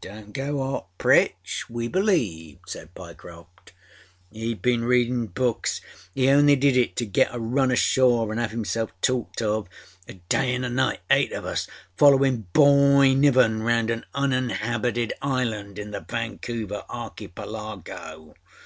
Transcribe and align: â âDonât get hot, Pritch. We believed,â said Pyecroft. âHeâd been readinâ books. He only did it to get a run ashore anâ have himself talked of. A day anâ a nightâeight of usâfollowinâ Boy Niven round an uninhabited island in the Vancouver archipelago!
â 0.00 0.08
âDonât 0.08 0.32
get 0.32 0.52
hot, 0.54 0.86
Pritch. 0.96 1.66
We 1.68 1.88
believed,â 1.88 2.66
said 2.70 2.94
Pyecroft. 2.94 3.74
âHeâd 4.32 4.62
been 4.62 4.80
readinâ 4.80 5.34
books. 5.34 5.82
He 6.14 6.30
only 6.30 6.56
did 6.56 6.74
it 6.74 6.96
to 6.96 7.04
get 7.04 7.34
a 7.34 7.38
run 7.38 7.70
ashore 7.70 8.26
anâ 8.34 8.38
have 8.40 8.50
himself 8.50 8.92
talked 9.02 9.42
of. 9.42 9.68
A 10.08 10.14
day 10.30 10.56
anâ 10.56 10.68
a 10.68 10.70
nightâeight 11.10 11.32
of 11.32 11.44
usâfollowinâ 11.98 12.44
Boy 12.54 13.12
Niven 13.12 13.62
round 13.62 13.90
an 13.90 14.06
uninhabited 14.14 15.12
island 15.20 15.78
in 15.78 15.90
the 15.90 16.00
Vancouver 16.00 16.84
archipelago! 16.88 18.34